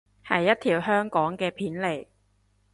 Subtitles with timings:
[0.25, 2.07] 係一條香港嘅片嚟